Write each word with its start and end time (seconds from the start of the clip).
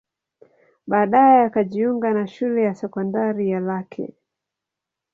Baadae 0.87 1.43
akajiunga 1.43 2.13
na 2.13 2.27
shule 2.27 2.63
ya 2.63 2.75
sekondari 2.75 3.49
ya 3.49 3.59
Lake 3.59 4.13